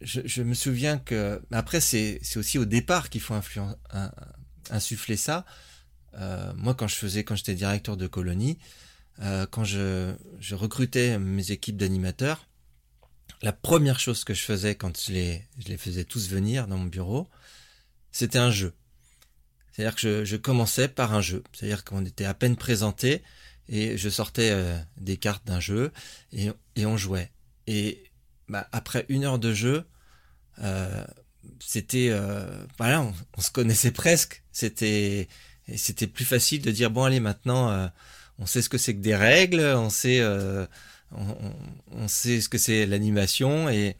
[0.00, 3.76] Je, je, me souviens que après c'est aussi au départ qu'il faut influen,
[4.70, 5.44] insuffler ça.
[6.56, 8.58] moi quand je faisais quand j'étais directeur de colonie,
[9.20, 12.48] euh, quand je, je, recrutais mes équipes d'animateurs,
[13.42, 16.78] la première chose que je faisais quand je les, je les faisais tous venir dans
[16.78, 17.28] mon bureau,
[18.10, 18.74] c'était un jeu.
[19.72, 21.42] C'est-à-dire que je, je, commençais par un jeu.
[21.52, 23.22] C'est-à-dire qu'on était à peine présenté
[23.68, 25.92] et je sortais euh, des cartes d'un jeu
[26.32, 27.30] et, et, on jouait.
[27.66, 28.10] Et
[28.48, 29.84] bah, après une heure de jeu,
[30.60, 31.04] euh,
[31.58, 34.42] c'était euh, voilà, on, on, se connaissait presque.
[34.52, 35.28] C'était
[35.76, 37.88] c'était plus facile de dire bon allez maintenant euh,
[38.38, 40.66] on sait ce que c'est que des règles, on sait, euh,
[41.12, 43.96] on, sait ce que c'est l'animation et,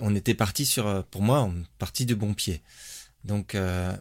[0.00, 2.62] on était parti sur, euh, pour moi, on parti de bon pied.
[3.24, 3.94] Donc, euh,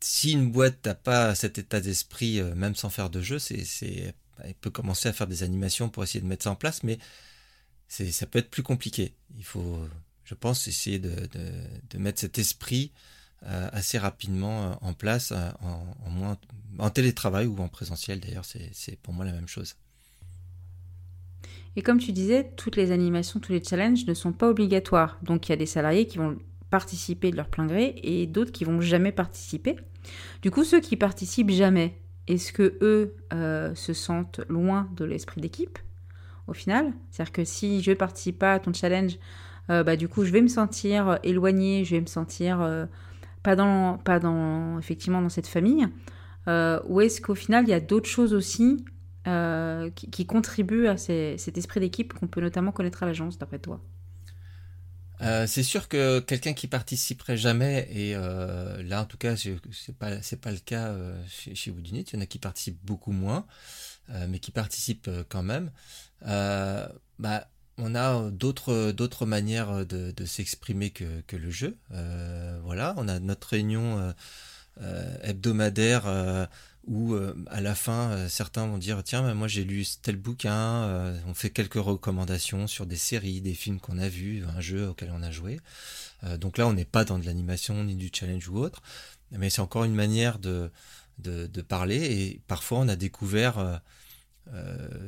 [0.00, 4.54] si une boîte n'a pas cet état d'esprit, même sans faire de jeu, c'est, elle
[4.60, 6.98] peut commencer à faire des animations pour essayer de mettre ça en place, mais
[7.88, 9.14] ça peut être plus compliqué.
[9.38, 9.88] Il faut,
[10.24, 11.28] je pense, essayer de,
[11.90, 12.92] de, mettre cet esprit
[13.44, 16.36] assez rapidement euh, en place, euh, en, moins,
[16.78, 19.76] en télétravail ou en présentiel d'ailleurs, c'est pour moi la même chose.
[21.76, 25.18] Et comme tu disais, toutes les animations, tous les challenges ne sont pas obligatoires.
[25.22, 26.38] Donc il y a des salariés qui vont
[26.70, 29.76] participer de leur plein gré et d'autres qui vont jamais participer.
[30.42, 35.40] Du coup, ceux qui participent jamais, est-ce que eux euh, se sentent loin de l'esprit
[35.40, 35.78] d'équipe
[36.46, 36.92] au final?
[37.10, 39.18] C'est-à-dire que si je participe pas à ton challenge,
[39.70, 42.86] euh, bah, du coup, je vais me sentir éloigné, je vais me sentir euh,
[43.44, 45.86] pas dans, pas dans, effectivement, dans cette famille
[46.48, 48.84] euh, Ou est-ce qu'au final, il y a d'autres choses aussi
[49.28, 53.80] euh, qui, contribuent à cet esprit d'équipe qu'on peut notamment connaître à l'agence, d'après toi?
[55.20, 60.10] Euh, c'est sûr que quelqu'un qui participerait jamais, et là en tout cas c'est pas
[60.42, 60.92] pas le cas
[61.28, 63.46] chez, chez il y en a qui participent beaucoup moins,
[64.28, 65.70] mais qui participent quand même.
[66.22, 67.46] bah
[67.78, 71.76] on a d'autres d'autres manières de, de s'exprimer que, le jeu.
[71.92, 74.14] Euh, voilà, on a notre réunion
[74.80, 76.46] euh, hebdomadaire euh,
[76.86, 81.48] où à la fin certains vont dire tiens moi j'ai lu tel bouquin, on fait
[81.48, 85.30] quelques recommandations sur des séries, des films qu'on a vus, un jeu auquel on a
[85.30, 85.60] joué.
[86.38, 88.82] donc là on n'est pas dans de l'animation ni du challenge ou autre,
[89.30, 90.70] mais c'est encore une manière de,
[91.20, 93.80] de parler et parfois on a découvert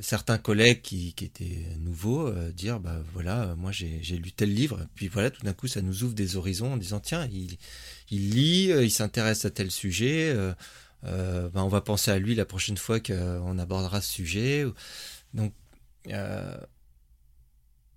[0.00, 4.86] certains collègues qui, étaient nouveaux dire bah voilà moi j'ai lu tel livre.
[4.94, 7.58] Puis voilà tout d'un coup ça nous ouvre des horizons en disant tiens il,
[8.10, 10.34] lit il s'intéresse à tel sujet
[11.02, 14.64] bah, on va penser à lui la prochaine fois qu'on abordera ce sujet.
[15.34, 15.52] Donc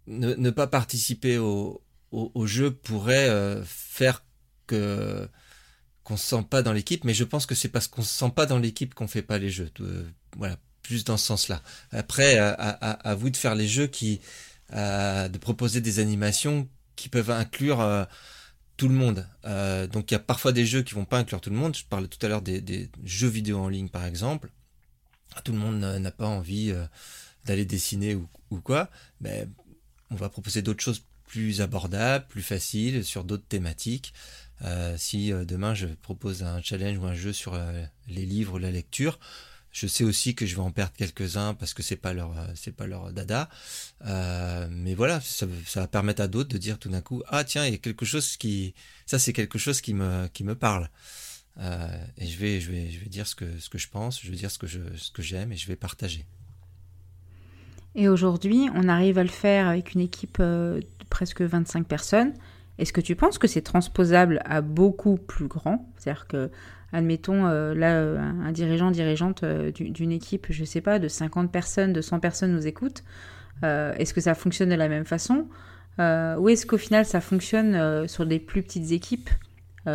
[0.10, 1.82] ne, pas participer au,
[2.45, 4.23] jeu pourrait euh, faire
[4.67, 5.28] que
[6.04, 8.32] qu'on se sent pas dans l'équipe, mais je pense que c'est parce qu'on se sent
[8.36, 9.69] pas dans l'équipe qu'on fait pas les jeux.
[9.82, 11.61] Euh, voilà, plus dans ce sens-là.
[11.91, 14.21] Après, à, vous de faire les jeux qui,
[14.71, 18.03] de proposer des animations qui peuvent inclure euh,
[18.75, 19.25] tout le monde.
[19.91, 21.75] donc il y a parfois des jeux qui vont pas inclure tout le monde.
[21.75, 24.49] Je parlais tout à l'heure des, jeux vidéo en ligne par exemple.
[25.43, 26.73] Tout le monde n'a pas envie
[27.45, 28.89] d'aller dessiner ou, ou, quoi.
[29.21, 29.47] Mais
[30.11, 34.13] on va proposer d'autres choses plus abordable, plus facile sur d'autres thématiques.
[34.65, 38.59] Euh, si euh, demain je propose un challenge ou un jeu sur euh, les livres,
[38.59, 39.19] la lecture,
[39.71, 42.75] je sais aussi que je vais en perdre quelques-uns parce que c'est pas leur c'est
[42.75, 43.49] pas leur dada.
[44.71, 47.71] mais voilà, ça, va permettre à d'autres de dire tout d'un coup ah tiens il
[47.71, 48.73] y a quelque chose qui
[49.05, 50.89] ça c'est quelque chose qui me qui me parle.
[51.60, 54.32] et je vais je vais je vais dire ce que ce que je pense, je
[54.32, 56.25] vais dire ce que je ce que j'aime et je vais partager.
[57.95, 62.34] Et aujourd'hui, on arrive à le faire avec une équipe euh, de presque 25 personnes.
[62.77, 66.49] Est-ce que tu penses que c'est transposable à beaucoup plus grand C'est-à-dire que,
[66.93, 71.52] admettons, euh, là, euh, un dirigeant, dirigeante d'une équipe, je ne sais pas, de 50
[71.52, 73.04] personnes, de 100 personnes nous écoutent.
[73.63, 75.47] est-ce que ça fonctionne de la même façon
[75.97, 79.30] Ou est-ce qu'au final, ça fonctionne sur des plus petites équipes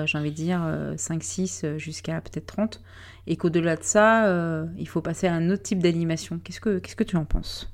[0.07, 0.61] j'ai envie de dire
[0.97, 2.83] 5-6 jusqu'à peut-être 30,
[3.29, 6.41] et qu'au-delà de ça, il faut passer à un autre type d'animation?
[6.43, 7.73] Qu'est-ce que, tu en penses?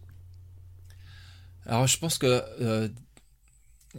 [1.66, 2.88] Alors je pense que euh,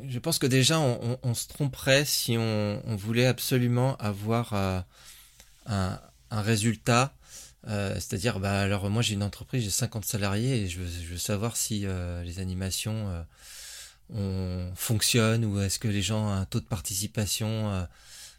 [0.07, 4.79] je pense que déjà on, se tromperait si on, voulait absolument avoir euh,
[5.65, 6.43] un, un,
[7.67, 11.57] euh, c'est-à-dire, bah, alors moi j'ai une entreprise, j'ai 50 salariés et je veux, savoir
[11.57, 11.85] si
[12.23, 13.25] les animations
[14.75, 17.87] fonctionnent ou est-ce que les gens ont un taux de participation.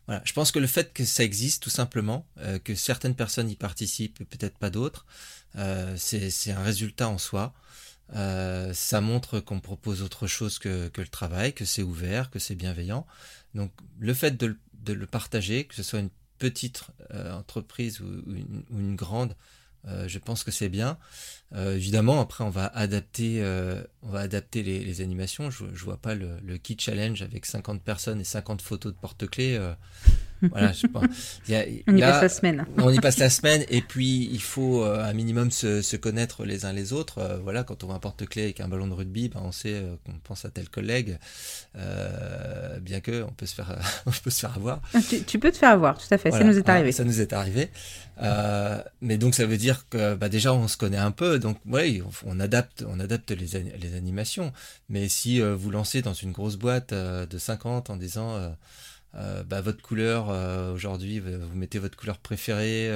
[0.06, 0.22] voilà.
[0.24, 2.26] Je pense que le fait que ça existe tout simplement,
[2.64, 5.06] que certaines personnes y participent et peut-être pas d'autres,
[5.96, 7.54] c'est un résultat en soi.
[8.14, 12.38] Euh, ça montre qu'on propose autre chose que, que le travail, que c'est ouvert, que
[12.38, 13.06] c'est bienveillant.
[13.54, 16.10] Donc le fait de, de, le partager, que ce soit une
[16.42, 16.82] petite
[17.14, 18.06] euh, entreprise ou,
[18.72, 19.36] une, grande,
[19.86, 20.98] euh, je pense que c'est bien.
[21.54, 25.50] Euh, évidemment, après, on va adapter, euh, on va adapter les, les animations.
[25.50, 28.98] Je, je vois pas le, le key challenge avec 50 personnes et 50 photos de
[28.98, 29.58] porte-clés
[30.50, 31.04] voilà, je pense.
[31.86, 32.66] on y passe la semaine.
[32.78, 36.44] on y passe la semaine et puis il faut euh, un minimum se, se, connaître
[36.44, 37.18] les uns les autres.
[37.18, 39.74] Euh, voilà, quand on voit un porte-clés avec un ballon de rugby, ben, on sait
[39.74, 41.18] euh, qu'on pense à tel collègue,
[42.80, 44.80] bien que on peut se faire, on peut se faire avoir.
[44.94, 46.30] Ah, tu, tu, peux te faire avoir, tout à fait.
[46.30, 46.92] ça nous est arrivé.
[46.92, 47.70] ça nous est arrivé.
[49.00, 52.02] mais donc ça veut dire que bah, déjà on se connaît un peu, donc oui,
[52.24, 52.82] on, adapte,
[53.30, 54.52] les, animations.
[54.88, 58.54] Mais si vous lancez dans une grosse boîte de 50 en disant
[59.14, 62.90] euh, bah, votre couleur euh, aujourd'hui, vous mettez votre couleur préférée,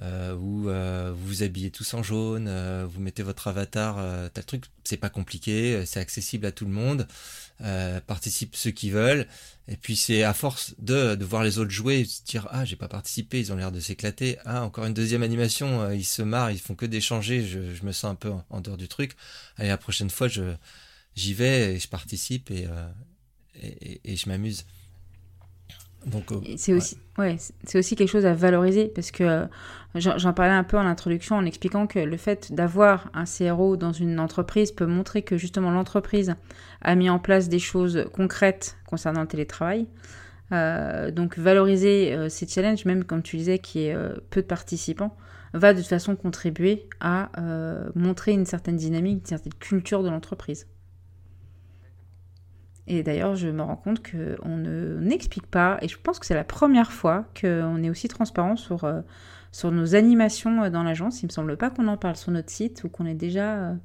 [0.00, 0.68] euh, ou
[1.16, 2.48] vous vous habillez tous en jaune,
[2.86, 7.06] vous mettez votre avatar, tel truc, c'est pas compliqué, c'est accessible à tout le monde,
[8.06, 9.26] participe ceux qui veulent,
[9.66, 12.76] et puis c'est à force de, de voir les autres jouer, se dire ah j'ai
[12.76, 16.50] pas participé, ils ont l'air de s'éclater, ah encore une deuxième animation, ils se marrent,
[16.50, 19.16] ils font que d'échanger, je, me sens un peu en, dehors du truc,
[19.56, 22.66] allez la prochaine fois j'y vais et je participe et,
[24.04, 24.64] et je m'amuse.
[26.06, 27.36] Euh, c'est aussi, ouais.
[27.64, 29.46] c'est aussi quelque chose à valoriser parce que euh,
[29.94, 33.92] j'en parlais un peu en introduction en expliquant que le fait d'avoir un CRO dans
[33.92, 36.34] une entreprise peut montrer que justement l'entreprise
[36.82, 39.86] a mis en place des choses concrètes concernant le télétravail.
[40.52, 43.96] Euh, donc valoriser ces challenges, même comme tu disais, qui est
[44.30, 45.16] peu de participants,
[45.52, 47.30] va de toute façon contribuer à
[47.94, 50.66] montrer une certaine dynamique, une certaine culture de l'entreprise.
[52.90, 56.34] Et d'ailleurs, je me rends compte qu'on ne n'explique pas, et je pense que c'est
[56.34, 59.02] la première fois qu'on est aussi transparent sur, euh,
[59.52, 61.22] sur nos animations euh, dans l'agence.
[61.22, 63.76] Il me semble pas qu'on en parle sur notre site ou qu'on ait déjà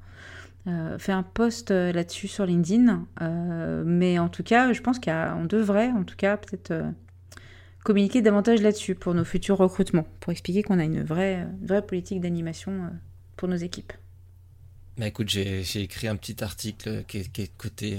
[0.68, 3.06] euh, fait un post là-dessus sur LinkedIn.
[3.86, 6.74] mais en tout cas, je pense qu'on devrait, en tout cas, peut-être
[7.84, 12.22] communiquer davantage là-dessus pour nos futurs recrutements, pour expliquer qu'on a une vraie, vraie politique
[12.22, 12.90] d'animation
[13.36, 13.92] pour nos équipes.
[14.98, 17.98] Bah écoute, j'ai écrit un petit article qui est, qui est côté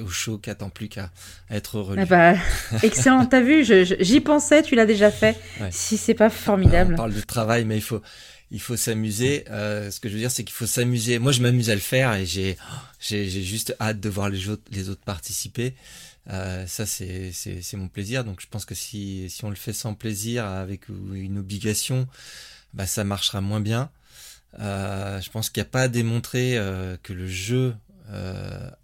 [0.00, 1.10] au chaud, qui attend plus qu'à
[1.50, 2.02] être relu.
[2.02, 2.34] Ah bah,
[2.82, 3.64] excellent, t'as vu,
[4.00, 5.36] j'y pensais, tu l'as déjà fait.
[5.70, 6.94] Si c'est pas formidable.
[6.94, 8.00] on parle de travail, mais il faut,
[8.54, 9.44] il faut s'amuser.
[9.50, 11.18] Euh, ce que je veux dire, c'est qu'il faut s'amuser.
[11.18, 12.56] Moi, je m'amuse à le faire et j'ai,
[13.00, 15.74] j'ai, juste hâte de voir les autres, les autres participer.
[16.30, 18.24] Euh, ça, c'est, c'est, c'est mon plaisir.
[18.24, 22.06] Donc, je pense que si, si on le fait sans plaisir, avec une obligation,
[22.74, 23.90] bah, ça marchera moins bien.
[24.56, 26.56] je pense qu'il n'y a pas à démontrer
[27.02, 27.74] que le jeu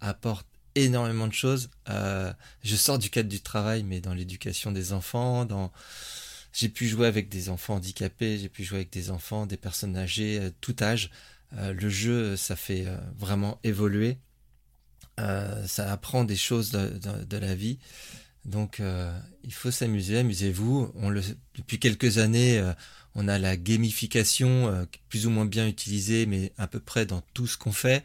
[0.01, 1.69] apporte énormément de choses.
[1.87, 5.71] je sors du cadre du travail, mais dans l'éducation des enfants, dans
[6.53, 9.95] j'ai pu jouer avec des enfants handicapés, j'ai pu jouer avec des enfants, des personnes
[9.95, 11.09] âgées, tout âge.
[11.57, 12.85] le jeu, ça fait
[13.17, 14.17] vraiment évoluer.
[15.17, 17.79] ça apprend des choses de la vie.
[18.45, 19.11] Donc, euh,
[19.43, 20.91] il faut s'amuser, amusez-vous.
[20.95, 21.21] On le,
[21.55, 22.73] depuis quelques années, euh,
[23.13, 27.21] on a la gamification euh, plus ou moins bien utilisée, mais à peu près dans
[27.33, 28.03] tout ce qu'on fait.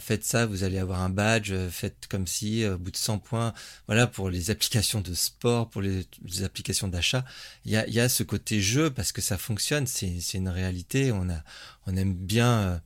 [0.00, 1.52] Faites ça, vous allez avoir un badge.
[1.70, 3.52] Faites comme si, au bout de 100 points,
[3.86, 6.06] voilà, pour les applications de sport, pour les,
[6.42, 7.24] applications d'achat,
[7.64, 9.86] il y a, y a, ce côté jeu parce que ça fonctionne.
[9.86, 11.12] C'est une réalité.
[11.12, 11.42] On a,
[11.86, 12.82] on aime bien,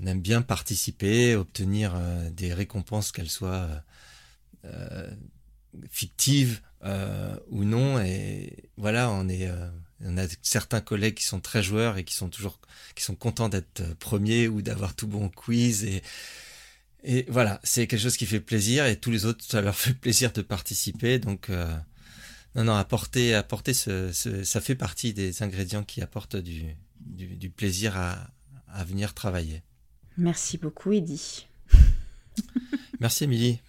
[0.00, 1.94] on aime bien participer, obtenir
[2.32, 3.68] des récompenses, qu'elles soient
[5.90, 8.00] fictive euh, ou non.
[8.00, 9.68] Et voilà, on est, euh,
[10.04, 12.58] on a certains collègues qui sont très joueurs et qui sont toujours,
[12.94, 16.02] qui sont contents d'être premiers ou d'avoir tout bon quiz et
[17.02, 19.94] et voilà, c'est quelque chose qui fait plaisir et tous les autres, ça leur fait
[19.94, 21.18] plaisir de participer.
[21.18, 21.74] Donc, euh,
[22.54, 27.48] non, non, apporter, apporter ce, ça fait partie des ingrédients qui apportent du, du, du
[27.50, 28.30] plaisir à,
[28.68, 29.62] à venir travailler.
[30.16, 31.46] Merci beaucoup, Eddy.
[33.00, 33.60] Merci, Émilie.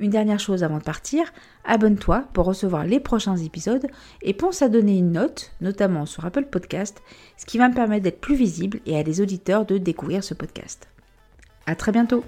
[0.00, 1.32] Une dernière chose avant de partir,
[1.64, 3.86] abonne-toi pour recevoir les prochains épisodes
[4.22, 7.02] et pense à donner une note, notamment sur Apple Podcast,
[7.36, 10.34] ce qui va me permettre d'être plus visible et à des auditeurs de découvrir ce
[10.34, 10.88] podcast.
[11.66, 12.24] À très bientôt!